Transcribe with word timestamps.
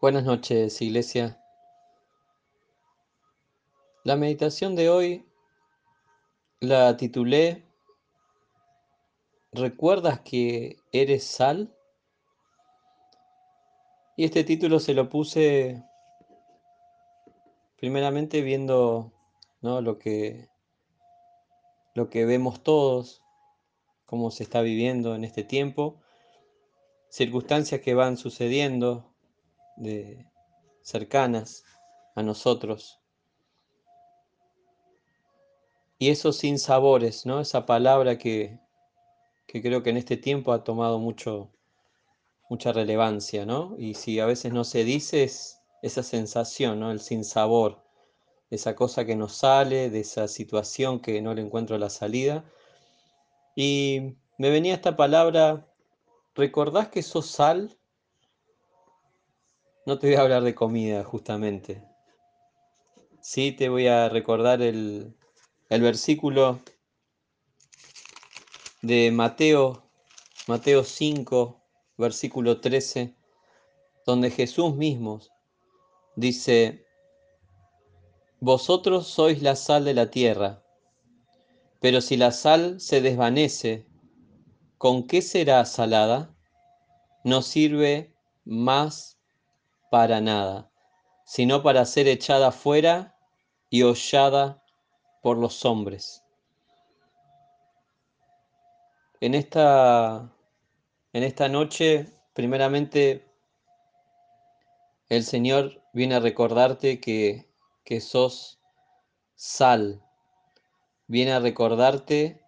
Buenas 0.00 0.24
noches, 0.24 0.80
Iglesia. 0.80 1.44
La 4.02 4.16
meditación 4.16 4.74
de 4.74 4.88
hoy 4.88 5.26
la 6.58 6.96
titulé 6.96 7.66
¿Recuerdas 9.52 10.20
que 10.20 10.78
eres 10.90 11.24
sal? 11.24 11.76
Y 14.16 14.24
este 14.24 14.42
título 14.42 14.80
se 14.80 14.94
lo 14.94 15.10
puse 15.10 15.84
primeramente 17.76 18.40
viendo 18.40 19.12
¿no? 19.60 19.82
lo, 19.82 19.98
que, 19.98 20.48
lo 21.94 22.08
que 22.08 22.24
vemos 22.24 22.62
todos, 22.62 23.22
cómo 24.06 24.30
se 24.30 24.44
está 24.44 24.62
viviendo 24.62 25.14
en 25.14 25.24
este 25.24 25.44
tiempo, 25.44 26.00
circunstancias 27.10 27.82
que 27.82 27.92
van 27.92 28.16
sucediendo, 28.16 29.09
de, 29.80 30.30
cercanas 30.82 31.64
a 32.14 32.22
nosotros. 32.22 33.00
Y 35.98 36.10
esos 36.10 36.36
sinsabores, 36.38 37.26
¿no? 37.26 37.40
Esa 37.40 37.66
palabra 37.66 38.16
que, 38.18 38.58
que 39.46 39.60
creo 39.60 39.82
que 39.82 39.90
en 39.90 39.98
este 39.98 40.16
tiempo 40.16 40.52
ha 40.52 40.64
tomado 40.64 40.98
mucho, 40.98 41.50
mucha 42.48 42.72
relevancia, 42.72 43.44
¿no? 43.44 43.74
Y 43.78 43.94
si 43.94 44.18
a 44.18 44.26
veces 44.26 44.52
no 44.52 44.64
se 44.64 44.84
dice, 44.84 45.24
es 45.24 45.60
esa 45.82 46.02
sensación, 46.02 46.80
¿no? 46.80 46.90
El 46.90 47.00
sinsabor, 47.00 47.84
esa 48.50 48.74
cosa 48.74 49.04
que 49.04 49.16
nos 49.16 49.34
sale, 49.34 49.90
de 49.90 50.00
esa 50.00 50.26
situación 50.26 51.00
que 51.00 51.20
no 51.20 51.34
le 51.34 51.42
encuentro 51.42 51.76
la 51.78 51.90
salida. 51.90 52.44
Y 53.54 54.16
me 54.38 54.50
venía 54.50 54.74
esta 54.74 54.96
palabra, 54.96 55.68
¿recordás 56.34 56.88
que 56.88 57.02
sos 57.02 57.26
sal? 57.26 57.79
No 59.86 59.98
te 59.98 60.08
voy 60.08 60.16
a 60.16 60.20
hablar 60.20 60.42
de 60.42 60.54
comida, 60.54 61.04
justamente. 61.04 61.82
Sí, 63.20 63.52
te 63.52 63.68
voy 63.68 63.86
a 63.86 64.08
recordar 64.08 64.60
el, 64.60 65.16
el 65.68 65.80
versículo 65.82 66.60
de 68.82 69.10
Mateo, 69.10 69.90
Mateo 70.46 70.84
5, 70.84 71.62
versículo 71.96 72.60
13, 72.60 73.14
donde 74.06 74.30
Jesús 74.30 74.74
mismo 74.74 75.20
dice, 76.16 76.84
Vosotros 78.40 79.06
sois 79.06 79.42
la 79.42 79.54
sal 79.54 79.84
de 79.84 79.94
la 79.94 80.10
tierra, 80.10 80.62
pero 81.80 82.00
si 82.00 82.16
la 82.16 82.32
sal 82.32 82.80
se 82.80 83.00
desvanece, 83.00 83.86
¿con 84.78 85.06
qué 85.06 85.22
será 85.22 85.64
salada? 85.64 86.34
No 87.24 87.42
sirve 87.42 88.14
más 88.44 89.19
para 89.90 90.20
nada, 90.20 90.70
sino 91.24 91.62
para 91.62 91.84
ser 91.84 92.08
echada 92.08 92.52
fuera 92.52 93.16
y 93.68 93.82
hollada 93.82 94.62
por 95.22 95.36
los 95.36 95.64
hombres. 95.64 96.24
En 99.20 99.34
esta, 99.34 100.32
en 101.12 101.22
esta 101.22 101.48
noche, 101.48 102.06
primeramente, 102.32 103.30
el 105.08 105.24
Señor 105.24 105.82
viene 105.92 106.14
a 106.14 106.20
recordarte 106.20 107.00
que, 107.00 107.50
que 107.84 108.00
sos 108.00 108.60
sal, 109.34 110.02
viene 111.06 111.32
a 111.32 111.40
recordarte 111.40 112.42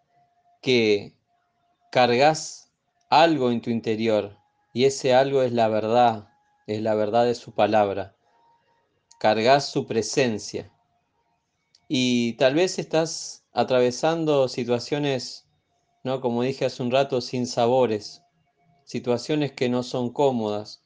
que 0.63 1.15
cargas 1.91 2.73
algo 3.11 3.51
en 3.51 3.61
tu 3.61 3.69
interior 3.69 4.39
y 4.73 4.85
ese 4.85 5.15
algo 5.15 5.43
es 5.43 5.53
la 5.53 5.69
verdad, 5.69 6.32
es 6.67 6.83
la 6.83 6.95
verdad 6.95 7.25
de 7.25 7.35
su 7.35 7.53
palabra. 7.53 8.17
Cargas 9.19 9.71
su 9.71 9.87
presencia. 9.87 10.73
Y 11.89 12.35
tal 12.35 12.55
vez 12.55 12.79
estás 12.79 13.45
atravesando 13.53 14.49
situaciones, 14.49 15.47
¿no? 16.05 16.21
Como 16.21 16.43
dije 16.43 16.65
hace 16.65 16.83
un 16.83 16.91
rato, 16.91 17.21
sin 17.21 17.47
sabores, 17.47 18.23
situaciones 18.85 19.53
que 19.53 19.69
no 19.69 19.83
son 19.83 20.11
cómodas, 20.13 20.83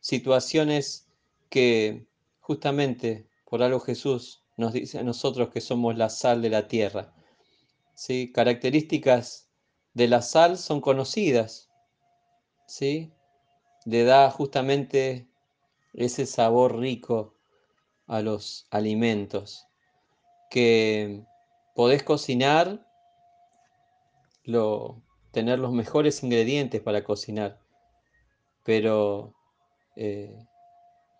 situaciones 0.00 1.08
que 1.48 2.06
justamente 2.40 3.28
por 3.44 3.62
algo 3.62 3.80
Jesús 3.80 4.44
nos 4.56 4.72
dice 4.72 4.98
a 4.98 5.02
nosotros 5.02 5.50
que 5.50 5.60
somos 5.60 5.96
la 5.96 6.10
sal 6.10 6.42
de 6.42 6.50
la 6.50 6.68
tierra. 6.68 7.14
¿Sí? 7.94 8.32
Características 8.32 9.48
de 9.94 10.08
la 10.08 10.22
sal 10.22 10.58
son 10.58 10.80
conocidas, 10.80 11.70
¿sí? 12.66 13.12
Le 13.88 14.04
da 14.04 14.30
justamente 14.30 15.26
ese 15.94 16.26
sabor 16.26 16.78
rico 16.78 17.34
a 18.06 18.20
los 18.20 18.66
alimentos, 18.70 19.66
que 20.50 21.24
podés 21.74 22.02
cocinar, 22.02 22.86
lo, 24.44 25.00
tener 25.30 25.58
los 25.58 25.72
mejores 25.72 26.22
ingredientes 26.22 26.82
para 26.82 27.02
cocinar, 27.02 27.60
pero 28.62 29.34
eh, 29.96 30.46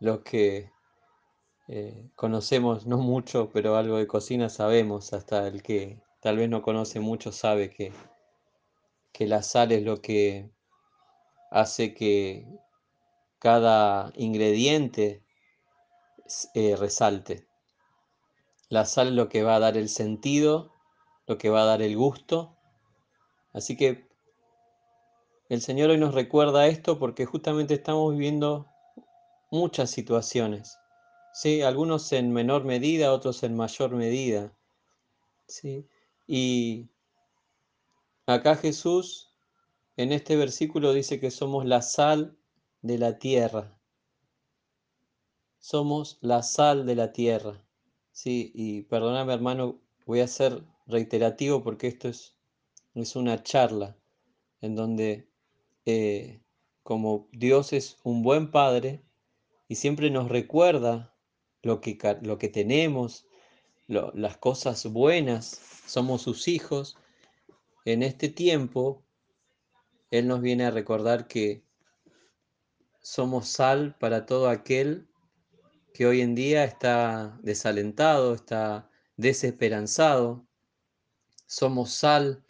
los 0.01 0.21
que 0.21 0.71
eh, 1.69 2.11
conocemos 2.17 2.87
no 2.87 2.99
mucho, 2.99 3.49
pero 3.51 3.77
algo 3.77 3.97
de 3.97 4.07
cocina 4.07 4.51
sabemos, 4.51 5.15
hasta 5.15 5.49
el 5.49 5.63
que 5.63 6.03
tal 6.21 6.37
vez 6.37 6.51
no 6.51 6.61
conoce 6.61 7.01
mucho 7.01 7.33
sabe 7.33 7.71
que, 7.71 7.93
que 9.13 9.27
la 9.27 9.43
sal 9.43 9.73
es 9.73 9.83
lo 9.85 10.03
que 10.03 10.51
hace 11.51 11.95
que 11.95 12.47
cada 13.39 14.13
ingrediente 14.17 15.23
eh, 16.55 16.77
resalte. 16.77 17.47
La 18.69 18.85
sal 18.85 19.09
es 19.09 19.15
lo 19.15 19.29
que 19.29 19.43
va 19.43 19.57
a 19.57 19.61
dar 19.61 19.77
el 19.77 19.89
sentido, 19.89 20.75
lo 21.27 21.39
que 21.39 21.49
va 21.49 21.63
a 21.63 21.67
dar 21.67 21.83
el 21.83 21.97
gusto. 21.97 22.57
Así 23.53 23.77
que 23.77 24.07
el 25.49 25.63
Señor 25.63 25.91
hoy 25.91 25.99
nos 25.99 26.15
recuerda 26.15 26.67
esto 26.67 26.99
porque 26.99 27.25
justamente 27.25 27.75
estamos 27.75 28.13
viviendo 28.13 28.67
muchas 29.51 29.91
situaciones. 29.91 30.79
¿sí? 31.33 31.63
Algunos 31.63 32.13
en 32.13 32.33
menor 32.33 32.65
medida, 32.65 33.13
otros 33.13 33.43
en 33.43 33.57
mayor 33.57 33.93
medida. 33.93 34.53
¿sí? 35.47 35.89
Y 36.27 36.91
acá 38.27 38.57
Jesús 38.57 39.28
en 39.99 40.13
este 40.13 40.37
versículo 40.37 40.95
dice 40.95 41.19
que 41.19 41.33
somos 41.33 41.67
la 41.67 41.83
sal 41.83 42.39
de 42.83 42.99
la 42.99 43.19
tierra. 43.19 43.77
Somos 45.59 46.19
la 46.21 46.45
sal 46.45 46.87
de 46.87 46.95
la 46.95 47.13
tierra. 47.13 47.65
Sí, 48.13 48.53
y 48.55 48.83
perdóname 48.83 49.35
hermano, 49.35 49.83
voy 50.07 50.21
a 50.21 50.29
ser 50.29 50.63
reiterativo 50.87 51.65
porque 51.65 51.89
esto 51.89 52.09
es, 52.09 52.37
es 52.95 53.17
una 53.17 53.43
charla 53.43 53.99
en 54.61 54.77
donde 54.77 55.29
eh, 55.85 56.43
como 56.85 57.29
Dios 57.33 57.73
es 57.73 57.99
un 58.05 58.23
buen 58.23 58.53
padre 58.53 59.03
y 59.67 59.75
siempre 59.75 60.11
nos 60.11 60.29
recuerda 60.29 61.13
lo 61.63 61.81
que, 61.81 61.99
lo 62.23 62.39
que 62.39 62.49
tenemos, 62.49 63.27
las 63.89 64.37
cosas 64.37 64.87
buenas, 64.87 65.61
somos 65.87 66.23
sus 66.23 66.47
hijos, 66.47 66.97
en 67.85 68.05
este 68.05 68.29
tiempo 68.29 69.03
él 70.11 70.27
nos 70.27 70.41
viene 70.41 70.65
a 70.65 70.71
recordar 70.71 71.27
que 71.29 71.63
somos 73.01 73.49
sal 73.49 73.97
para 73.99 74.27
todo 74.27 74.49
aquel 74.49 75.09
que 75.95 76.07
hoy 76.07 76.21
en 76.21 76.35
día 76.35 76.65
está 76.65 77.39
desalentado, 77.43 78.35
está 78.35 78.91
desesperanzado. 79.17 80.47
Somos 81.47 81.91
sal 81.93 82.45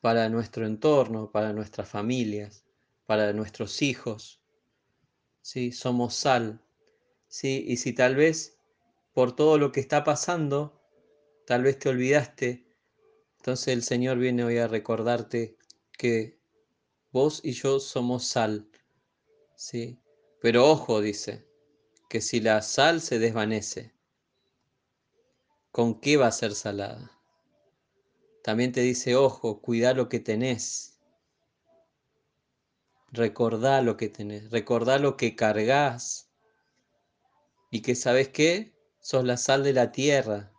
para 0.00 0.28
nuestro 0.28 0.66
entorno, 0.66 1.32
para 1.32 1.52
nuestras 1.52 1.88
familias, 1.88 2.64
para 3.06 3.32
nuestros 3.32 3.82
hijos. 3.82 4.40
¿Sí? 5.42 5.72
Somos 5.72 6.14
sal. 6.14 6.62
¿Sí? 7.26 7.64
Y 7.66 7.78
si 7.78 7.92
tal 7.92 8.14
vez 8.14 8.58
por 9.12 9.34
todo 9.34 9.58
lo 9.58 9.72
que 9.72 9.80
está 9.80 10.04
pasando, 10.04 10.80
tal 11.46 11.62
vez 11.62 11.78
te 11.78 11.88
olvidaste, 11.88 12.68
entonces 13.38 13.68
el 13.68 13.82
Señor 13.82 14.18
viene 14.18 14.44
hoy 14.44 14.58
a 14.58 14.68
recordarte 14.68 15.56
que 15.92 16.37
Vos 17.20 17.40
y 17.42 17.50
yo 17.50 17.80
somos 17.80 18.26
sal. 18.26 18.68
¿sí? 19.56 19.98
Pero 20.40 20.70
ojo, 20.70 21.00
dice, 21.00 21.44
que 22.08 22.20
si 22.20 22.38
la 22.38 22.62
sal 22.62 23.00
se 23.00 23.18
desvanece, 23.18 23.92
¿con 25.72 25.98
qué 25.98 26.16
va 26.16 26.28
a 26.28 26.30
ser 26.30 26.54
salada? 26.54 27.10
También 28.44 28.70
te 28.70 28.82
dice, 28.82 29.16
ojo, 29.16 29.60
cuida 29.60 29.94
lo 29.94 30.08
que 30.08 30.20
tenés. 30.20 31.00
Recordá 33.10 33.82
lo 33.82 33.96
que 33.96 34.08
tenés, 34.08 34.52
recordá 34.52 35.00
lo 35.00 35.16
que 35.16 35.34
cargas. 35.34 36.30
Y 37.72 37.82
que 37.82 37.96
sabes 37.96 38.28
qué? 38.28 38.76
Sos 39.00 39.24
la 39.24 39.38
sal 39.38 39.64
de 39.64 39.72
la 39.72 39.90
tierra, 39.90 40.52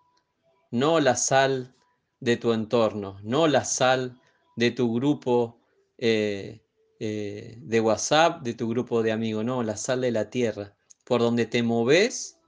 no 0.71 0.99
la 0.99 1.15
sal 1.15 1.73
de 2.19 2.35
tu 2.35 2.51
entorno, 2.51 3.17
no 3.23 3.47
la 3.47 3.63
sal 3.63 4.19
de 4.57 4.71
tu 4.71 4.93
grupo 4.93 5.58
eh, 5.99 6.61
eh, 6.99 7.57
de 7.59 7.81
WhatsApp, 7.81 8.41
de 8.41 8.53
tu 8.53 8.69
grupo 8.69 9.03
de 9.03 9.11
amigos, 9.11 9.45
no, 9.45 9.63
la 9.63 9.77
sal 9.77 10.01
de 10.01 10.11
la 10.11 10.29
tierra. 10.29 10.75
por 11.05 11.21
donde 11.21 11.45
te 11.47 11.63
moves, 11.63 12.39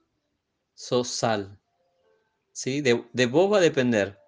sos 0.75 1.07
sal. 1.09 1.59
¿Sí? 2.53 2.81
De, 2.81 3.05
de 3.13 3.25
vos 3.25 3.51
va 3.51 3.57
a 3.57 3.61
depender 3.61 4.19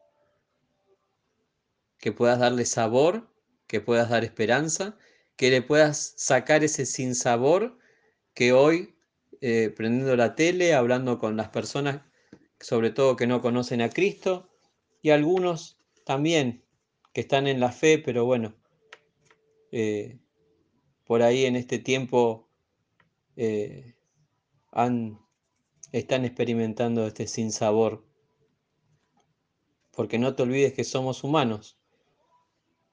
que 2.00 2.12
puedas 2.12 2.40
darle 2.40 2.66
sabor, 2.66 3.30
que 3.68 3.80
puedas 3.80 4.10
dar 4.10 4.24
esperanza, 4.24 4.98
que 5.36 5.50
le 5.50 5.62
puedas 5.62 6.14
sacar 6.18 6.64
ese 6.64 6.86
sinsabor 6.86 7.78
que 8.34 8.54
hoy, 8.54 8.96
eh, 9.42 9.74
prendiendo 9.76 10.16
la 10.16 10.36
tele, 10.36 10.74
hablando 10.74 11.18
con 11.20 11.38
las 11.38 11.50
personas, 11.50 12.02
sobre 12.60 12.92
todo 12.92 13.16
que 13.16 13.28
no 13.28 13.42
conocen 13.42 13.82
a 13.82 13.90
Cristo, 13.90 14.50
y 15.02 15.12
algunos 15.12 15.78
también 16.06 16.66
que 17.14 17.22
están 17.22 17.48
en 17.48 17.60
la 17.60 17.72
fe, 17.72 18.00
pero 18.00 18.26
bueno, 18.26 18.56
eh, 19.76 20.20
por 21.04 21.24
ahí 21.24 21.46
en 21.46 21.56
este 21.56 21.80
tiempo 21.80 22.48
eh, 23.36 23.96
están 25.92 26.26
experimentando 26.26 27.08
este 27.08 27.26
sinsabor. 27.26 28.06
Porque 29.90 30.20
no 30.20 30.36
te 30.36 30.44
olvides 30.44 30.74
que 30.74 30.84
somos 30.84 31.24
humanos, 31.24 31.80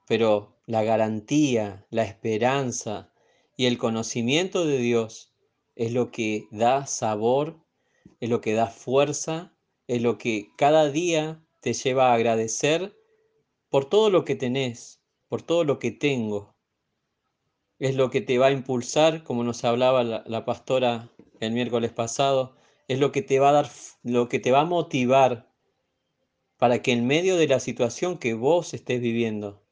pero 0.07 0.59
la 0.65 0.81
garantía, 0.81 1.85
la 1.91 2.03
esperanza 2.03 3.13
y 3.55 3.67
el 3.67 3.77
conocimiento 3.77 4.65
de 4.65 4.79
Dios 4.79 5.35
es 5.75 5.93
lo 5.93 6.09
que 6.09 6.47
da 6.49 6.87
sabor, 6.87 7.63
es 8.19 8.29
lo 8.31 8.41
que 8.41 8.53
da 8.53 8.65
fuerza, 8.65 9.55
es 9.85 10.01
lo 10.01 10.17
que 10.17 10.49
cada 10.57 10.89
día 10.89 11.45
te 11.59 11.73
lleva 11.73 12.09
a 12.09 12.15
agradecer 12.15 12.97
por 13.69 13.85
todo 13.85 14.09
lo 14.09 14.25
que 14.25 14.35
tenés, 14.35 14.99
por 15.27 15.43
todo 15.43 15.63
lo 15.63 15.77
que 15.77 15.91
tengo, 15.91 16.50
es 17.81 17.95
lo 17.95 18.11
que 18.11 18.21
te 18.21 18.37
va 18.37 18.45
a 18.45 18.51
impulsar, 18.51 19.23
como 19.23 19.43
nos 19.43 19.65
hablaba 19.65 20.03
la, 20.03 20.45
pastora 20.45 21.09
el 21.39 21.51
miércoles 21.51 21.91
pasado, 21.91 22.55
es 22.87 22.99
lo 22.99 23.11
que 23.11 23.23
te 23.23 23.39
va 23.39 23.49
a 23.49 23.53
dar, 23.53 23.69
lo 24.03 24.29
que 24.29 24.39
te 24.39 24.51
va 24.51 24.61
a 24.61 24.65
motivar 24.65 25.51
para 26.57 26.83
que 26.83 26.91
en 26.91 27.07
medio 27.07 27.37
de 27.37 27.47
la 27.47 27.59
situación 27.59 28.19
que 28.19 28.35
vos 28.35 28.75
estés 28.75 29.01
viviendo 29.01 29.63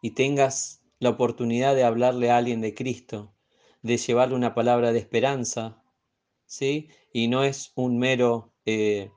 y 0.00 0.12
tengas 0.12 0.84
la 1.00 1.10
oportunidad 1.10 1.74
de 1.74 1.82
hablarle 1.82 2.30
a 2.30 2.36
alguien 2.36 2.60
de 2.60 2.74
Cristo, 2.74 3.34
de 3.82 3.96
llevarle 3.96 4.36
una 4.36 4.54
palabra 4.54 4.92
de 4.92 5.00
esperanza, 5.00 5.82
¿sí? 6.46 6.90
Y 7.12 7.26
no 7.26 7.42
es 7.42 7.72
un 7.74 7.98
mero, 7.98 8.52
eh, 8.66 9.10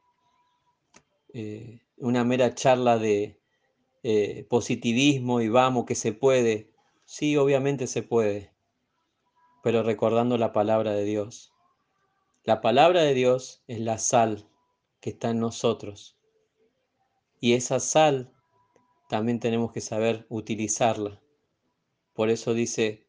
eh, 1.31 1.81
una 1.97 2.23
mera 2.23 2.55
charla 2.55 2.97
de 2.97 3.39
eh, 4.01 4.47
positivismo 4.49 5.41
y 5.41 5.47
vamos 5.47 5.85
que 5.85 5.93
se 5.93 6.11
puede. 6.11 6.70
Sí, 7.13 7.35
obviamente 7.35 7.87
se 7.87 8.03
puede, 8.03 8.53
pero 9.63 9.83
recordando 9.83 10.37
la 10.37 10.53
palabra 10.53 10.93
de 10.93 11.03
Dios. 11.03 11.51
La 12.45 12.61
palabra 12.61 13.01
de 13.01 13.13
Dios 13.13 13.65
es 13.67 13.81
la 13.81 13.97
sal 13.97 14.47
que 15.01 15.09
está 15.09 15.31
en 15.31 15.41
nosotros. 15.41 16.17
Y 17.41 17.55
esa 17.55 17.81
sal 17.81 18.31
también 19.09 19.41
tenemos 19.41 19.73
que 19.73 19.81
saber 19.81 20.25
utilizarla. 20.29 21.21
Por 22.13 22.29
eso 22.29 22.53
dice, 22.53 23.05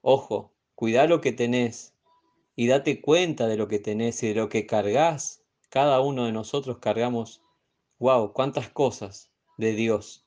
ojo, 0.00 0.54
cuida 0.74 1.06
lo 1.06 1.20
que 1.20 1.32
tenés 1.32 1.92
y 2.56 2.68
date 2.68 3.02
cuenta 3.02 3.48
de 3.48 3.58
lo 3.58 3.68
que 3.68 3.80
tenés 3.80 4.22
y 4.22 4.28
de 4.28 4.36
lo 4.36 4.48
que 4.48 4.64
cargas. 4.64 5.44
Cada 5.68 6.00
uno 6.00 6.24
de 6.24 6.32
nosotros 6.32 6.78
cargamos, 6.78 7.42
wow, 7.98 8.32
cuántas 8.32 8.70
cosas 8.70 9.30
de 9.58 9.74
Dios 9.74 10.24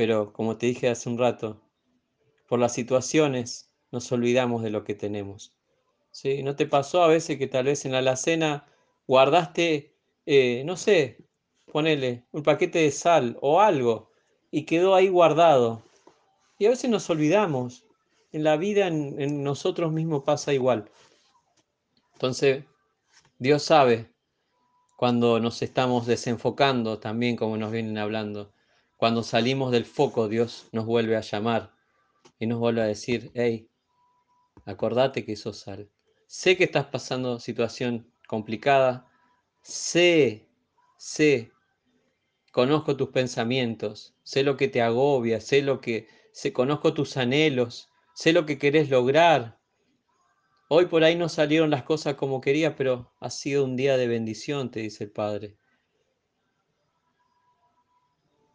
pero 0.00 0.32
como 0.32 0.56
te 0.56 0.64
dije 0.64 0.88
hace 0.88 1.10
un 1.10 1.18
rato, 1.18 1.60
por 2.48 2.58
las 2.58 2.72
situaciones 2.72 3.70
nos 3.90 4.10
olvidamos 4.12 4.62
de 4.62 4.70
lo 4.70 4.82
que 4.82 4.94
tenemos. 4.94 5.52
¿sí? 6.10 6.42
¿No 6.42 6.56
te 6.56 6.64
pasó 6.64 7.02
a 7.02 7.06
veces 7.06 7.36
que 7.36 7.48
tal 7.48 7.66
vez 7.66 7.84
en 7.84 7.92
la 7.92 7.98
alacena 7.98 8.66
guardaste, 9.06 9.94
eh, 10.24 10.62
no 10.64 10.78
sé, 10.78 11.28
ponele 11.70 12.24
un 12.32 12.42
paquete 12.42 12.78
de 12.78 12.90
sal 12.92 13.36
o 13.42 13.60
algo 13.60 14.10
y 14.50 14.64
quedó 14.64 14.94
ahí 14.94 15.08
guardado? 15.10 15.82
Y 16.58 16.64
a 16.64 16.70
veces 16.70 16.88
nos 16.88 17.10
olvidamos. 17.10 17.84
En 18.32 18.42
la 18.42 18.56
vida, 18.56 18.86
en, 18.86 19.20
en 19.20 19.42
nosotros 19.42 19.92
mismos 19.92 20.22
pasa 20.24 20.54
igual. 20.54 20.90
Entonces, 22.14 22.64
Dios 23.38 23.64
sabe 23.64 24.10
cuando 24.96 25.40
nos 25.40 25.60
estamos 25.60 26.06
desenfocando 26.06 27.00
también, 27.00 27.36
como 27.36 27.58
nos 27.58 27.70
vienen 27.70 27.98
hablando. 27.98 28.54
Cuando 29.00 29.22
salimos 29.22 29.72
del 29.72 29.86
foco, 29.86 30.28
Dios 30.28 30.68
nos 30.72 30.84
vuelve 30.84 31.16
a 31.16 31.22
llamar 31.22 31.72
y 32.38 32.46
nos 32.46 32.58
vuelve 32.58 32.82
a 32.82 32.84
decir, 32.84 33.30
hey, 33.32 33.66
acordate 34.66 35.24
que 35.24 35.36
sos 35.36 35.60
sal. 35.60 35.88
Sé 36.26 36.58
que 36.58 36.64
estás 36.64 36.84
pasando 36.84 37.40
situación 37.40 38.12
complicada, 38.28 39.10
sé, 39.62 40.50
sé, 40.98 41.50
conozco 42.52 42.94
tus 42.98 43.08
pensamientos, 43.08 44.14
sé 44.22 44.42
lo 44.42 44.58
que 44.58 44.68
te 44.68 44.82
agobia, 44.82 45.40
sé 45.40 45.62
lo 45.62 45.80
que, 45.80 46.06
sé, 46.34 46.52
conozco 46.52 46.92
tus 46.92 47.16
anhelos, 47.16 47.88
sé 48.12 48.34
lo 48.34 48.44
que 48.44 48.58
querés 48.58 48.90
lograr. 48.90 49.58
Hoy 50.68 50.84
por 50.84 51.04
ahí 51.04 51.16
no 51.16 51.30
salieron 51.30 51.70
las 51.70 51.84
cosas 51.84 52.16
como 52.16 52.42
quería, 52.42 52.76
pero 52.76 53.14
ha 53.18 53.30
sido 53.30 53.64
un 53.64 53.76
día 53.76 53.96
de 53.96 54.08
bendición, 54.08 54.70
te 54.70 54.80
dice 54.80 55.04
el 55.04 55.10
Padre. 55.10 55.59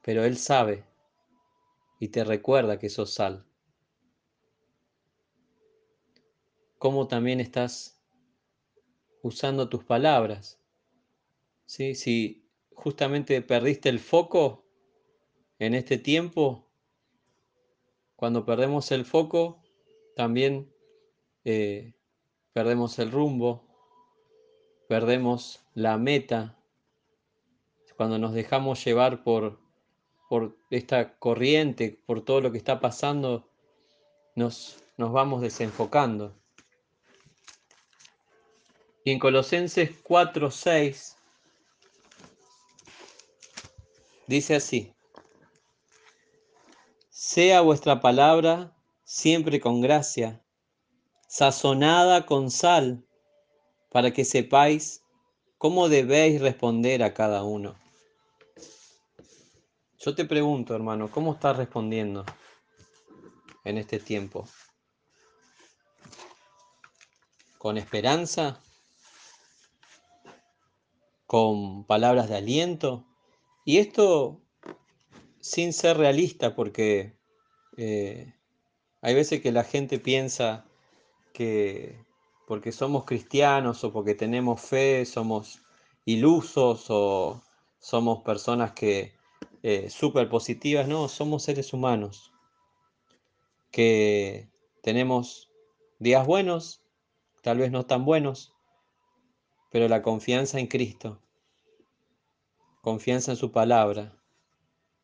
Pero 0.06 0.24
Él 0.24 0.38
sabe 0.38 0.86
y 2.00 2.10
te 2.10 2.24
recuerda 2.24 2.78
que 2.78 2.90
sos 2.90 3.16
sal. 3.16 3.44
Cómo 6.78 7.08
también 7.08 7.40
estás 7.40 8.00
usando 9.24 9.68
tus 9.68 9.84
palabras. 9.84 10.62
¿Sí? 11.66 11.96
Si 11.96 12.48
justamente 12.76 13.42
perdiste 13.42 13.90
el 13.90 13.98
foco 13.98 14.68
en 15.58 15.74
este 15.74 15.98
tiempo, 15.98 16.70
cuando 18.16 18.46
perdemos 18.46 18.92
el 18.92 19.06
foco, 19.06 19.64
también 20.16 20.72
eh, 21.46 21.96
perdemos 22.54 23.00
el 23.00 23.10
rumbo, 23.10 23.66
perdemos 24.88 25.66
la 25.74 25.98
meta, 25.98 26.62
cuando 27.98 28.20
nos 28.20 28.34
dejamos 28.34 28.86
llevar 28.86 29.24
por 29.24 29.65
por 30.36 30.58
esta 30.70 31.18
corriente, 31.18 31.98
por 32.06 32.26
todo 32.26 32.42
lo 32.42 32.52
que 32.52 32.58
está 32.58 32.82
pasando, 32.82 33.48
nos, 34.36 34.84
nos 34.98 35.14
vamos 35.14 35.42
desenfocando. 35.42 36.38
Y 39.06 39.12
en 39.12 39.20
Colosenses 39.20 39.92
4, 40.04 40.52
6 40.52 41.16
dice 44.28 44.56
así, 44.56 44.94
sea 47.10 47.62
vuestra 47.62 48.02
palabra 48.02 48.76
siempre 49.06 49.62
con 49.62 49.80
gracia, 49.80 50.44
sazonada 51.30 52.26
con 52.26 52.52
sal, 52.52 53.06
para 53.90 54.12
que 54.12 54.26
sepáis 54.26 55.02
cómo 55.58 55.88
debéis 55.88 56.42
responder 56.42 57.04
a 57.04 57.14
cada 57.14 57.46
uno. 57.46 57.85
Yo 60.00 60.14
te 60.14 60.26
pregunto, 60.26 60.76
hermano, 60.76 61.10
¿cómo 61.10 61.34
estás 61.34 61.58
respondiendo 61.58 62.26
en 63.64 63.78
este 63.78 64.00
tiempo? 64.00 64.48
¿Con 67.58 67.78
esperanza? 67.78 68.62
¿Con 71.26 71.86
palabras 71.86 72.30
de 72.30 72.36
aliento? 72.36 73.06
Y 73.64 73.78
esto 73.78 74.42
sin 75.40 75.74
ser 75.74 75.98
realista, 75.98 76.56
porque 76.56 77.18
eh, 77.78 78.34
hay 79.02 79.16
veces 79.16 79.42
que 79.42 79.52
la 79.52 79.64
gente 79.64 79.98
piensa 79.98 80.66
que 81.34 82.04
porque 82.48 82.72
somos 82.72 83.06
cristianos 83.06 83.84
o 83.84 83.94
porque 83.94 84.14
tenemos 84.14 84.62
fe, 84.62 85.06
somos 85.06 85.62
ilusos 86.06 86.88
o 86.90 87.42
somos 87.80 88.24
personas 88.24 88.74
que 88.74 89.15
eh, 89.64 89.90
positivas, 90.30 90.88
no, 90.88 91.08
somos 91.08 91.44
seres 91.44 91.74
humanos 91.74 92.32
que 93.72 94.50
tenemos 94.82 95.52
días 96.00 96.26
buenos, 96.26 96.82
tal 97.42 97.58
vez 97.58 97.72
no 97.72 97.86
tan 97.86 98.06
buenos, 98.06 98.54
pero 99.70 99.90
la 99.90 100.02
confianza 100.02 100.60
en 100.60 100.68
Cristo, 100.68 101.22
confianza 102.82 103.32
en 103.32 103.38
su 103.38 103.52
palabra 103.52 104.18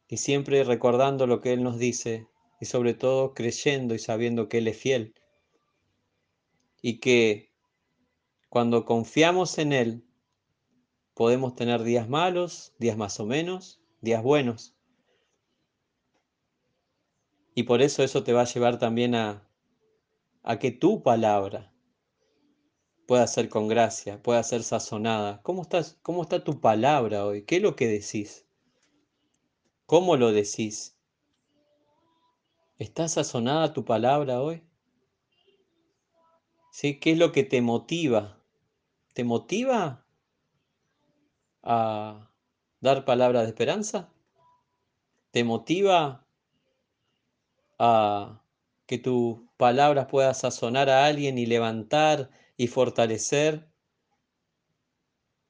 y 0.07 0.17
siempre 0.17 0.63
recordando 0.63 1.27
lo 1.27 1.41
que 1.41 1.51
Él 1.51 1.63
nos 1.63 1.77
dice 1.79 2.27
y 2.61 2.65
sobre 2.65 2.93
todo 2.93 3.33
creyendo 3.33 3.93
y 3.93 3.99
sabiendo 3.99 4.47
que 4.47 4.59
Él 4.59 4.69
es 4.69 4.77
fiel 4.77 5.15
y 6.81 6.99
que 6.99 7.51
cuando 8.47 8.85
confiamos 8.85 9.57
en 9.57 9.73
Él 9.73 10.05
podemos 11.13 11.55
tener 11.55 11.83
días 11.83 12.07
malos, 12.07 12.73
días 12.79 12.95
más 12.95 13.19
o 13.19 13.25
menos, 13.25 13.80
días 14.01 14.23
buenos. 14.23 14.75
Y 17.53 17.63
por 17.63 17.81
eso 17.81 18.03
eso 18.03 18.23
te 18.23 18.33
va 18.33 18.41
a 18.41 18.45
llevar 18.45 18.79
también 18.79 19.13
a, 19.15 19.47
a 20.43 20.57
que 20.57 20.71
tu 20.71 21.03
palabra 21.03 21.71
pueda 23.07 23.27
ser 23.27 23.49
con 23.49 23.67
gracia, 23.67 24.21
pueda 24.23 24.41
ser 24.41 24.63
sazonada. 24.63 25.41
¿Cómo, 25.43 25.63
estás, 25.63 25.99
¿Cómo 26.01 26.23
está 26.23 26.43
tu 26.43 26.59
palabra 26.59 27.25
hoy? 27.25 27.43
¿Qué 27.43 27.57
es 27.57 27.61
lo 27.61 27.75
que 27.75 27.87
decís? 27.87 28.47
¿Cómo 29.85 30.15
lo 30.15 30.31
decís? 30.31 30.97
¿Está 32.79 33.07
sazonada 33.07 33.73
tu 33.73 33.85
palabra 33.85 34.41
hoy? 34.41 34.63
¿Sí? 36.71 36.99
¿Qué 36.99 37.11
es 37.11 37.17
lo 37.17 37.31
que 37.33 37.43
te 37.43 37.61
motiva? 37.61 38.41
¿Te 39.13 39.25
motiva 39.25 40.05
a 41.61 42.30
dar 42.81 43.05
palabras 43.05 43.43
de 43.43 43.49
esperanza? 43.49 44.11
¿Te 45.31 45.43
motiva 45.43 46.27
a 47.79 48.43
que 48.85 48.97
tus 48.97 49.39
palabras 49.55 50.07
puedan 50.07 50.35
sazonar 50.35 50.89
a 50.89 51.05
alguien 51.05 51.37
y 51.37 51.45
levantar 51.45 52.31
y 52.57 52.67
fortalecer? 52.67 53.71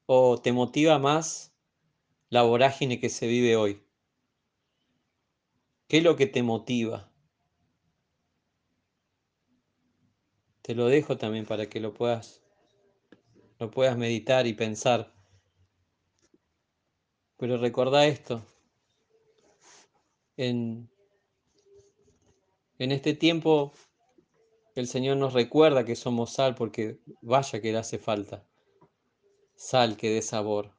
¿O 0.05 0.39
te 0.39 0.51
motiva 0.51 0.99
más 0.99 1.55
la 2.29 2.43
vorágine 2.43 2.99
que 2.99 3.09
se 3.09 3.27
vive 3.27 3.55
hoy? 3.55 3.83
¿Qué 5.87 5.97
es 5.97 6.03
lo 6.03 6.15
que 6.15 6.27
te 6.27 6.43
motiva? 6.43 7.11
Te 10.61 10.75
lo 10.75 10.87
dejo 10.87 11.17
también 11.17 11.45
para 11.45 11.67
que 11.67 11.79
lo 11.79 11.93
puedas, 11.93 12.41
lo 13.59 13.71
puedas 13.71 13.97
meditar 13.97 14.45
y 14.47 14.53
pensar. 14.53 15.20
Pero 17.41 17.57
recordá 17.57 18.05
esto. 18.05 18.43
En, 20.37 20.91
en 22.77 22.91
este 22.91 23.15
tiempo 23.15 23.73
el 24.75 24.85
Señor 24.85 25.17
nos 25.17 25.33
recuerda 25.33 25.83
que 25.83 25.95
somos 25.95 26.33
sal 26.33 26.53
porque 26.53 26.99
vaya 27.23 27.59
que 27.59 27.71
le 27.71 27.79
hace 27.79 27.97
falta. 27.97 28.47
Sal 29.55 29.97
que 29.97 30.11
dé 30.11 30.21
sabor. 30.21 30.77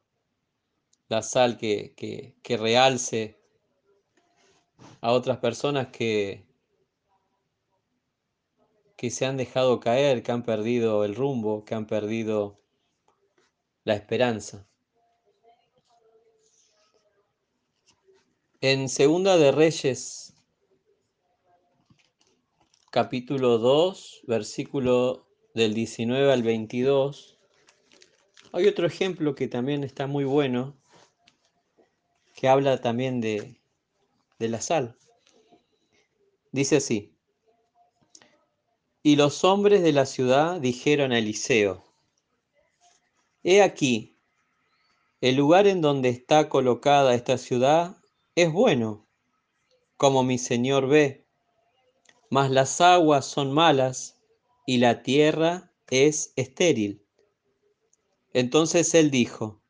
La 1.08 1.22
sal 1.22 1.58
que, 1.58 1.94
que, 1.96 2.36
que 2.44 2.56
realce 2.56 3.40
a 5.00 5.10
otras 5.10 5.38
personas 5.38 5.88
que, 5.88 6.46
que 8.96 9.10
se 9.10 9.26
han 9.26 9.36
dejado 9.36 9.80
caer, 9.80 10.22
que 10.22 10.30
han 10.30 10.44
perdido 10.44 11.04
el 11.04 11.16
rumbo, 11.16 11.64
que 11.64 11.74
han 11.74 11.88
perdido 11.88 12.60
la 13.82 13.94
esperanza. 13.94 14.68
En 18.64 18.88
Segunda 18.88 19.38
de 19.38 19.50
Reyes, 19.50 20.34
capítulo 22.92 23.58
2, 23.58 24.22
versículo 24.28 25.26
del 25.52 25.74
19 25.74 26.32
al 26.32 26.44
22, 26.44 27.40
hay 28.52 28.68
otro 28.68 28.86
ejemplo 28.86 29.34
que 29.34 29.48
también 29.48 29.82
está 29.82 30.06
muy 30.06 30.22
bueno, 30.22 30.76
que 32.36 32.46
habla 32.46 32.80
también 32.80 33.20
de, 33.20 33.56
de 34.38 34.48
la 34.48 34.60
sal. 34.60 34.96
Dice 36.52 36.76
así, 36.76 37.16
y 39.02 39.16
los 39.16 39.42
hombres 39.42 39.82
de 39.82 39.90
la 39.90 40.06
ciudad 40.06 40.60
dijeron 40.60 41.10
a 41.10 41.18
Eliseo, 41.18 41.84
He 43.42 43.60
aquí, 43.60 44.14
el 45.20 45.34
lugar 45.34 45.66
en 45.66 45.80
donde 45.80 46.10
está 46.10 46.48
colocada 46.48 47.16
esta 47.16 47.38
ciudad 47.38 47.96
es 48.34 48.50
bueno, 48.50 49.06
como 49.96 50.22
mi 50.22 50.38
señor 50.38 50.88
ve, 50.88 51.26
mas 52.30 52.50
las 52.50 52.80
aguas 52.80 53.26
son 53.26 53.52
malas 53.52 54.18
y 54.66 54.78
la 54.78 55.02
tierra 55.02 55.72
es 55.90 56.32
estéril. 56.36 57.04
Entonces 58.32 58.94
él 58.94 59.10
dijo, 59.10 59.60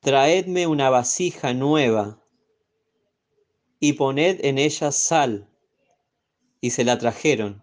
Traedme 0.00 0.68
una 0.68 0.90
vasija 0.90 1.52
nueva 1.52 2.22
y 3.80 3.94
poned 3.94 4.44
en 4.44 4.58
ella 4.58 4.92
sal. 4.92 5.48
Y 6.60 6.70
se 6.70 6.84
la 6.84 6.98
trajeron. 6.98 7.62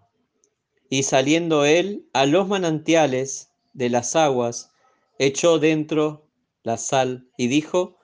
Y 0.89 1.03
saliendo 1.03 1.65
él 1.65 2.09
a 2.13 2.25
los 2.25 2.47
manantiales 2.47 3.51
de 3.73 3.89
las 3.89 4.15
aguas, 4.15 4.71
echó 5.19 5.59
dentro 5.59 6.27
la 6.63 6.77
sal 6.77 7.29
y 7.37 7.47
dijo, 7.47 7.97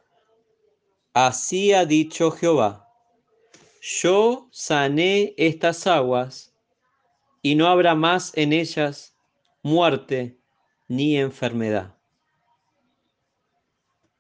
Así 1.14 1.74
ha 1.74 1.86
dicho 1.86 2.32
Jehová, 2.32 2.88
yo 3.82 4.48
sané 4.52 5.34
estas 5.38 5.86
aguas 5.86 6.54
y 7.42 7.56
no 7.56 7.68
habrá 7.68 7.96
más 7.96 8.32
en 8.38 8.54
ellas 8.54 9.14
muerte 9.62 10.40
ni 10.88 11.18
enfermedad. 11.18 11.98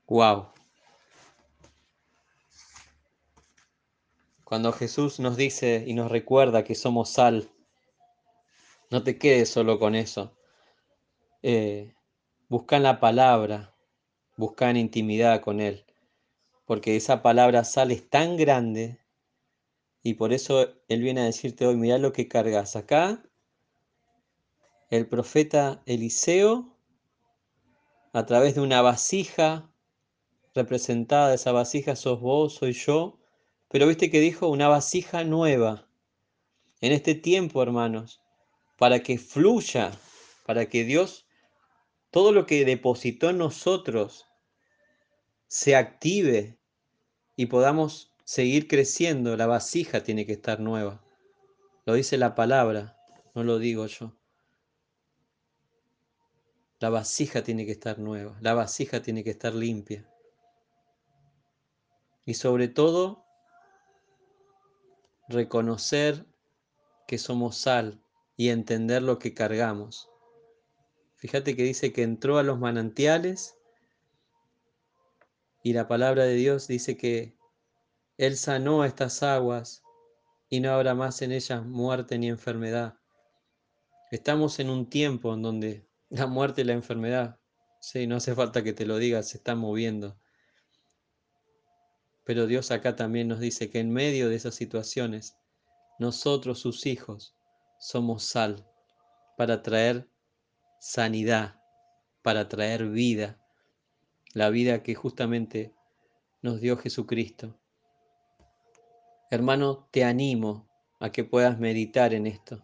Wow. 0.08 0.52
Cuando 4.44 4.74
Jesús 4.74 5.22
nos 5.22 5.38
dice 5.38 5.86
y 5.88 5.94
nos 5.94 6.12
recuerda 6.12 6.66
que 6.66 6.76
somos 6.76 7.10
sal, 7.10 7.50
no 8.90 9.02
te 9.02 9.18
quedes 9.18 9.50
solo 9.50 9.80
con 9.80 9.96
eso. 9.96 10.36
Eh, 11.42 11.94
busca 12.50 12.76
en 12.76 12.84
la 12.84 13.00
palabra, 13.00 13.74
busca 14.36 14.70
en 14.70 14.76
intimidad 14.76 15.40
con 15.40 15.62
Él, 15.62 15.86
porque 16.72 16.96
esa 16.96 17.22
palabra 17.22 17.66
sal 17.66 17.92
es 17.92 18.10
tan 18.10 18.38
grande 18.38 18.98
y 20.04 20.14
por 20.14 20.32
eso 20.32 20.70
Él 20.88 21.02
viene 21.02 21.20
a 21.20 21.26
decirte 21.26 21.66
hoy, 21.66 21.76
mira 21.76 21.98
lo 21.98 22.14
que 22.14 22.30
cargas 22.30 22.78
acá. 22.78 23.22
El 24.90 25.06
profeta 25.10 25.84
Eliseo, 25.86 26.78
a 28.14 28.26
través 28.26 28.56
de 28.56 28.62
una 28.62 28.82
vasija, 28.82 29.70
representada 30.56 31.34
esa 31.34 31.52
vasija 31.52 31.98
sos 31.98 32.22
vos, 32.22 32.56
soy 32.56 32.72
yo, 32.72 33.20
pero 33.68 33.86
viste 33.86 34.10
que 34.10 34.22
dijo 34.22 34.48
una 34.48 34.70
vasija 34.70 35.26
nueva. 35.26 35.90
En 36.80 36.94
este 36.94 37.16
tiempo, 37.16 37.62
hermanos, 37.62 38.22
para 38.78 39.04
que 39.04 39.18
fluya, 39.18 39.92
para 40.46 40.68
que 40.70 40.86
Dios, 40.86 41.28
todo 42.12 42.32
lo 42.32 42.46
que 42.46 42.64
depositó 42.64 43.30
en 43.30 43.40
nosotros, 43.40 44.26
se 45.50 45.76
active 45.76 46.61
y 47.42 47.48
podamos 47.48 48.14
seguir 48.24 48.68
creciendo. 48.68 49.36
La 49.36 49.48
vasija 49.48 50.04
tiene 50.04 50.28
que 50.28 50.34
estar 50.34 50.60
nueva. 50.60 51.04
Lo 51.88 51.96
dice 51.96 52.20
la 52.20 52.36
palabra, 52.36 53.00
no 53.34 53.44
lo 53.44 53.58
digo 53.58 53.88
yo. 53.88 54.16
La 56.78 56.92
vasija 56.92 57.42
tiene 57.42 57.66
que 57.66 57.72
estar 57.72 57.98
nueva, 57.98 58.38
la 58.42 58.54
vasija 58.54 59.02
tiene 59.02 59.24
que 59.24 59.32
estar 59.32 59.56
limpia. 59.56 60.08
Y 62.24 62.36
sobre 62.36 62.68
todo, 62.68 63.26
reconocer 65.28 66.28
que 67.08 67.18
somos 67.18 67.58
sal, 67.58 68.04
y 68.38 68.50
entender 68.50 69.02
lo 69.02 69.18
que 69.18 69.34
cargamos. 69.34 70.10
Fíjate 71.16 71.56
que 71.56 71.64
dice 71.64 71.92
que 71.92 72.04
entró 72.04 72.38
a 72.38 72.44
los 72.44 72.60
manantiales 72.60 73.56
y 75.64 75.74
la 75.74 75.88
palabra 75.88 76.24
de 76.24 76.36
Dios 76.36 76.68
dice 76.68 76.98
que 76.98 77.38
Él 78.18 78.38
sanó 78.38 78.84
estas 78.84 79.24
aguas 79.24 79.84
y 80.50 80.60
no 80.60 80.72
habrá 80.72 80.96
más 80.96 81.22
en 81.22 81.32
ellas 81.32 81.64
muerte 81.64 82.18
ni 82.18 82.28
enfermedad. 82.28 82.96
Estamos 84.12 84.60
en 84.60 84.70
un 84.70 84.90
tiempo 84.90 85.34
en 85.34 85.42
donde 85.42 85.88
la 86.10 86.28
muerte 86.28 86.62
y 86.62 86.64
la 86.66 86.74
enfermedad, 86.74 87.40
sí, 87.80 88.08
no 88.08 88.18
hace 88.18 88.36
falta 88.36 88.64
que 88.64 88.74
te 88.74 88.86
lo 88.86 88.98
digas, 88.98 89.30
se 89.30 89.38
están 89.38 89.60
moviendo. 89.60 90.20
Pero 92.26 92.48
Dios 92.48 92.72
acá 92.72 92.96
también 92.96 93.28
nos 93.28 93.40
dice 93.40 93.70
que 93.70 93.80
en 93.80 93.92
medio 93.92 94.30
de 94.30 94.36
esas 94.36 94.56
situaciones, 94.56 95.38
nosotros, 96.00 96.60
sus 96.60 96.86
hijos, 96.86 97.36
somos 97.80 98.24
sal 98.24 98.68
para 99.38 99.64
traer 99.64 100.10
sanidad, 100.80 101.62
para 102.22 102.48
traer 102.48 102.88
vida, 102.88 103.41
la 104.34 104.50
vida 104.50 104.84
que 104.84 104.96
justamente 104.96 105.74
nos 106.42 106.62
dio 106.62 106.78
Jesucristo. 106.78 107.58
Hermano, 109.30 109.88
te 109.92 110.04
animo 110.04 110.68
a 111.00 111.12
que 111.12 111.24
puedas 111.24 111.60
meditar 111.60 112.14
en 112.14 112.28
esto. 112.28 112.64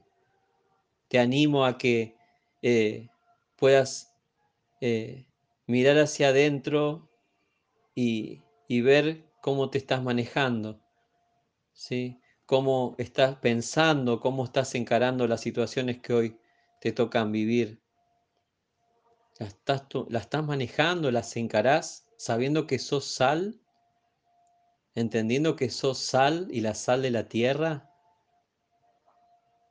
Te 1.08 1.20
animo 1.20 1.66
a 1.66 1.78
que 1.78 2.16
eh, 2.62 3.08
puedas 3.56 4.14
eh, 4.82 5.26
mirar 5.66 5.98
hacia 5.98 6.30
adentro 6.30 7.10
y, 7.96 8.44
y, 8.68 8.82
ver 8.82 9.24
cómo 9.42 9.70
te 9.70 9.78
estás 9.78 10.04
manejando. 10.04 10.82
¿sí? 11.74 12.20
cómo 12.48 12.96
estás 12.98 13.36
pensando, 13.36 14.22
cómo 14.22 14.46
estás 14.46 14.74
encarando 14.74 15.28
las 15.28 15.42
situaciones 15.42 16.00
que 16.00 16.14
hoy 16.14 16.38
te 16.80 16.94
tocan 16.94 17.32
vivir. 17.32 17.82
¿Las 19.40 19.50
estás, 19.50 19.84
la 20.10 20.20
estás 20.20 20.44
manejando? 20.44 21.12
¿Las 21.12 21.36
encarás 21.38 22.08
sabiendo 22.18 22.68
que 22.68 22.80
sos 22.80 23.06
sal? 23.06 23.60
¿Entendiendo 24.96 25.56
que 25.56 25.70
sos 25.70 26.00
sal 26.00 26.48
y 26.52 26.62
la 26.62 26.74
sal 26.74 27.02
de 27.02 27.12
la 27.12 27.28
tierra? 27.28 27.88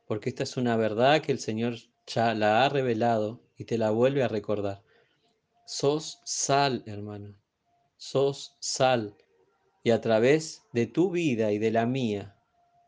porque 0.07 0.29
esta 0.29 0.45
es 0.45 0.57
una 0.57 0.77
verdad 0.77 1.21
que 1.21 1.33
el 1.33 1.41
Señor 1.41 1.75
ya 2.07 2.35
la 2.35 2.65
ha 2.65 2.69
revelado 2.69 3.43
y 3.57 3.65
te 3.65 3.77
la 3.77 3.91
vuelve 3.91 4.23
a 4.23 4.29
recordar. 4.29 4.83
Sos 5.67 6.21
sal, 6.25 6.85
hermano, 6.87 7.37
sos 7.97 8.57
sal. 8.61 9.17
Y 9.83 9.91
a 9.91 10.01
través 10.01 10.65
de 10.73 10.87
tu 10.87 11.11
vida 11.11 11.53
y 11.53 11.59
de 11.59 11.71
la 11.71 11.87
mía, 11.87 12.37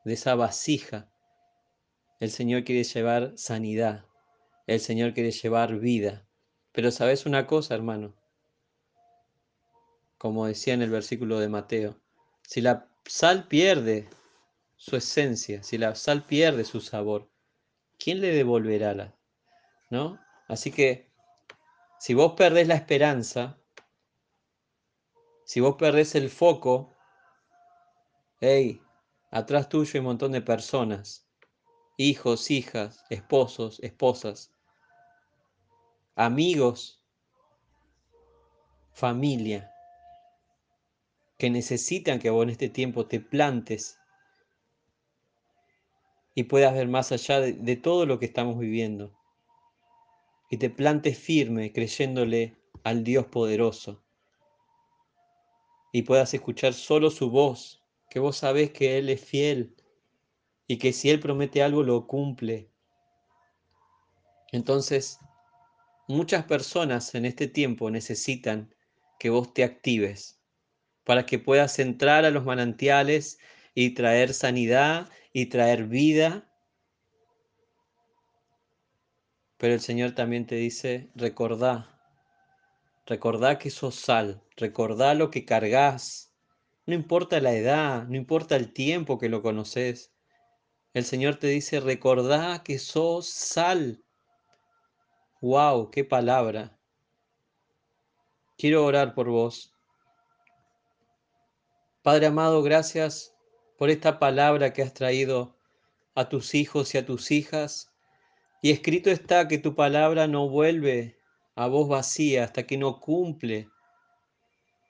de 0.04 0.14
esa 0.14 0.35
vasija, 0.35 1.11
el 2.20 2.30
Señor 2.30 2.64
quiere 2.64 2.85
llevar 2.85 3.37
sanidad, 3.37 4.06
el 4.66 4.80
Señor 4.80 5.12
quiere 5.12 5.30
llevar 5.30 5.78
vida. 5.78 6.27
Pero 6.78 6.92
sabes 6.92 7.26
una 7.26 7.49
cosa, 7.49 7.75
hermano, 7.75 8.14
como 10.16 10.47
decía 10.47 10.75
en 10.75 10.82
el 10.82 10.90
versículo 10.90 11.40
de 11.40 11.49
Mateo, 11.49 11.97
si 12.42 12.61
la 12.61 12.88
sal 13.04 13.49
pierde 13.49 14.08
su 14.76 14.94
esencia, 14.94 15.64
si 15.64 15.76
la 15.76 15.97
sal 15.97 16.25
pierde 16.25 16.62
su 16.62 16.80
sabor, 16.80 17.28
¿quién 17.99 18.20
le 18.20 18.32
devolverá 18.32 18.94
la? 18.94 19.12
¿No? 19.90 20.20
Así 20.47 20.70
que 20.70 21.11
si 21.99 22.14
vos 22.14 22.35
perdés 22.35 22.68
la 22.68 22.76
esperanza, 22.76 23.58
si 25.47 25.58
vos 25.58 25.75
perdés 25.75 26.14
el 26.14 26.30
foco, 26.30 26.97
hey, 28.40 28.80
atrás 29.32 29.68
tuyo 29.68 29.90
hay 29.94 29.99
un 29.99 30.06
montón 30.06 30.30
de 30.30 30.42
personas, 30.42 31.28
hijos, 31.97 32.52
hijas, 32.52 33.04
esposos, 33.11 33.80
esposas, 33.80 34.52
amigos, 36.18 37.00
familia, 38.90 39.72
que 41.38 41.48
necesitan 41.48 42.18
que 42.18 42.28
vos 42.28 42.42
en 42.42 42.50
este 42.50 42.68
tiempo 42.68 43.06
te 43.06 43.20
plantes 43.20 44.00
y 46.34 46.42
puedas 46.44 46.75
ver 46.75 46.88
más 46.88 47.12
allá 47.12 47.40
de, 47.40 47.76
todo 47.76 48.04
lo 48.04 48.18
que 48.18 48.26
estamos 48.26 48.58
viviendo. 48.58 49.16
Y 50.50 50.56
te 50.56 50.70
plantes 50.70 51.16
firme 51.16 51.72
creyéndole 51.72 52.56
al 52.82 53.04
Dios 53.04 53.26
poderoso. 53.26 54.02
Y 55.92 56.02
puedas 56.02 56.34
escuchar 56.34 56.75
solo 56.75 57.10
su 57.10 57.30
voz, 57.30 57.84
que 58.10 58.18
vos 58.18 58.37
sabés 58.37 58.72
que 58.72 58.98
Él 58.98 59.08
es 59.08 59.25
fiel 59.25 59.76
y 60.66 60.78
que 60.78 60.92
si 60.92 61.10
Él 61.10 61.20
promete 61.20 61.62
algo 61.62 61.84
lo 61.84 62.08
cumple. 62.08 62.72
Entonces, 64.50 65.20
muchas 66.08 66.44
personas 66.44 67.14
en 67.14 67.26
este 67.26 67.46
tiempo 67.46 67.90
necesitan 67.90 68.74
que 69.18 69.30
vos 69.30 69.52
te 69.52 69.62
actives 69.62 70.40
para 71.04 71.26
que 71.26 71.38
puedas 71.38 71.78
entrar 71.78 72.24
a 72.24 72.30
los 72.30 72.44
manantiales 72.44 73.38
y 73.74 73.90
traer 73.90 74.34
sanidad 74.34 75.08
y 75.32 75.46
traer 75.46 75.84
vida. 75.84 76.50
Pero 79.58 79.74
el 79.74 79.80
Señor 79.80 80.12
también 80.12 80.46
te 80.46 80.56
dice, 80.56 81.10
recordá, 81.14 82.00
recordá 83.06 83.58
que 83.58 83.70
sos 83.70 83.94
sal, 83.94 84.42
recordá 84.56 85.14
lo 85.14 85.30
que 85.30 85.44
cargas. 85.44 86.34
No 86.86 86.94
importa 86.94 87.40
la 87.40 87.54
edad, 87.54 88.06
no 88.08 88.16
importa 88.16 88.56
el 88.56 88.72
tiempo 88.72 89.18
que 89.18 89.28
lo 89.28 89.42
conoces. 89.42 90.14
El 90.94 91.04
Señor 91.04 91.36
te 91.36 91.48
dice, 91.48 91.80
recordá 91.80 92.62
que 92.62 92.78
sos 92.78 93.28
sal. 93.28 94.02
¡Wow! 95.40 95.90
¡Qué 95.92 96.04
palabra! 96.04 96.76
Quiero 98.57 98.85
orar 98.85 99.14
por 99.14 99.28
vos. 99.28 99.73
Padre 102.02 102.26
amado, 102.26 102.62
gracias 102.62 103.37
por 103.76 103.88
esta 103.88 104.18
palabra 104.18 104.73
que 104.73 104.83
has 104.83 104.92
traído 104.95 105.57
a 106.16 106.28
tus 106.28 106.57
hijos 106.57 106.92
y 106.95 106.99
a 106.99 107.07
tus 107.07 107.30
hijas. 107.30 107.92
Y 108.62 108.73
escrito 108.73 109.11
está 109.11 109.47
que 109.47 109.59
tu 109.59 109.76
palabra 109.76 110.26
no 110.26 110.49
vuelve 110.49 111.16
a 111.55 111.68
vos 111.68 111.88
vacía 111.88 112.42
hasta 112.42 112.66
que 112.66 112.77
no 112.77 112.98
cumple, 112.98 113.68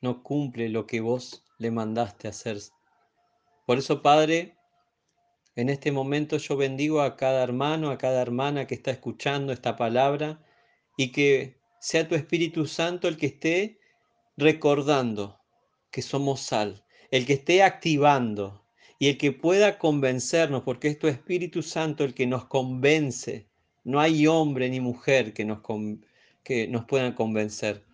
no 0.01 0.23
cumple 0.23 0.71
lo 0.71 0.87
que 0.87 1.03
vos 1.03 1.45
le 1.59 1.71
mandaste 1.71 2.29
hacer. 2.29 2.59
Por 3.67 3.77
eso, 3.77 4.01
Padre, 4.01 4.58
en 5.59 5.71
este 5.71 5.90
momento 5.90 6.37
yo 6.37 6.57
bendigo 6.57 7.01
a 7.01 7.16
cada 7.16 7.42
hermano, 7.42 7.90
a 7.90 7.99
cada 7.99 8.23
hermana 8.23 8.68
que 8.68 8.77
está 8.77 8.92
escuchando 8.92 9.53
esta 9.53 9.75
palabra 9.75 10.40
y 10.97 11.11
que 11.11 11.59
sea 11.81 12.07
tu 12.07 12.14
Espíritu 12.14 12.64
Santo 12.64 13.09
el 13.09 13.16
que 13.16 13.27
esté 13.27 13.81
recordando 14.37 15.40
que 15.90 16.01
somos 16.01 16.42
sal, 16.42 16.85
el 17.11 17.27
que 17.27 17.33
esté 17.33 17.64
activando 17.64 18.64
y 19.01 19.09
el 19.09 19.18
que 19.18 19.33
pueda 19.33 19.79
convencernos, 19.79 20.62
porque 20.62 20.87
es 20.87 20.99
tu 21.01 21.09
Espíritu 21.09 21.64
Santo 21.64 22.05
el 22.05 22.14
que 22.14 22.29
nos 22.29 22.44
convence. 22.44 23.49
No 23.83 23.99
hay 23.99 24.29
hombre 24.29 24.71
ni 24.71 24.79
mujer 24.79 25.33
que 25.33 25.44
nos, 25.44 25.59
que 26.44 26.68
nos 26.68 26.85
puedan 26.85 27.14
convencer. 27.14 27.85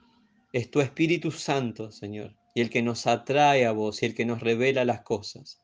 Es 0.52 0.70
tu 0.70 0.82
Espíritu 0.82 1.30
Santo, 1.30 1.90
Señor, 1.90 2.36
y 2.54 2.60
el 2.60 2.68
que 2.68 2.82
nos 2.82 3.06
atrae 3.06 3.64
a 3.64 3.72
vos 3.72 4.02
y 4.02 4.06
el 4.06 4.14
que 4.14 4.26
nos 4.26 4.40
revela 4.40 4.84
las 4.84 5.00
cosas. 5.00 5.63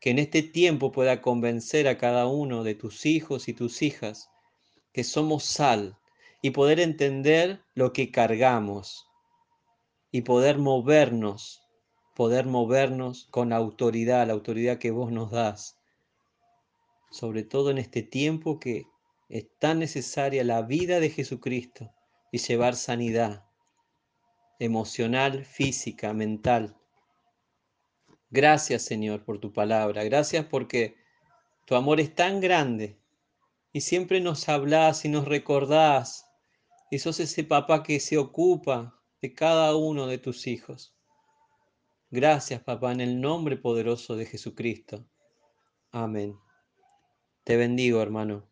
Que 0.00 0.10
en 0.10 0.18
este 0.18 0.42
tiempo 0.42 0.92
pueda 0.92 1.20
convencer 1.22 1.88
a 1.88 1.98
cada 1.98 2.26
uno 2.26 2.64
de 2.64 2.74
tus 2.74 3.06
hijos 3.06 3.48
y 3.48 3.54
tus 3.54 3.82
hijas 3.82 4.30
que 4.92 5.04
somos 5.04 5.44
sal 5.44 5.98
y 6.42 6.50
poder 6.50 6.80
entender 6.80 7.62
lo 7.74 7.92
que 7.92 8.10
cargamos 8.10 9.06
y 10.10 10.22
poder 10.22 10.58
movernos 10.58 11.66
poder 12.16 12.46
movernos 12.46 13.28
con 13.30 13.52
autoridad, 13.52 14.26
la 14.26 14.32
autoridad 14.32 14.78
que 14.78 14.90
vos 14.90 15.12
nos 15.12 15.30
das, 15.30 15.78
sobre 17.10 17.42
todo 17.42 17.70
en 17.70 17.76
este 17.76 18.02
tiempo 18.02 18.58
que 18.58 18.86
es 19.28 19.46
tan 19.58 19.80
necesaria 19.80 20.42
la 20.42 20.62
vida 20.62 20.98
de 20.98 21.10
Jesucristo 21.10 21.92
y 22.32 22.38
llevar 22.38 22.74
sanidad 22.74 23.44
emocional, 24.58 25.44
física, 25.44 26.14
mental. 26.14 26.78
Gracias 28.30 28.82
Señor 28.82 29.24
por 29.24 29.38
tu 29.38 29.52
palabra, 29.52 30.04
gracias 30.04 30.44
porque 30.46 30.96
tu 31.66 31.74
amor 31.74 32.00
es 32.00 32.14
tan 32.14 32.40
grande 32.40 32.98
y 33.72 33.82
siempre 33.82 34.20
nos 34.20 34.48
hablas 34.48 35.04
y 35.04 35.08
nos 35.08 35.26
recordás 35.26 36.26
y 36.90 36.98
sos 36.98 37.20
ese 37.20 37.44
papá 37.44 37.82
que 37.82 38.00
se 38.00 38.18
ocupa 38.18 39.00
de 39.20 39.34
cada 39.34 39.76
uno 39.76 40.06
de 40.06 40.18
tus 40.18 40.46
hijos. 40.46 40.96
Gracias, 42.10 42.62
papá, 42.62 42.92
en 42.92 43.00
el 43.00 43.20
nombre 43.20 43.56
poderoso 43.56 44.16
de 44.16 44.26
Jesucristo. 44.26 45.04
Amén. 45.90 46.38
Te 47.44 47.56
bendigo, 47.56 48.00
hermano. 48.00 48.48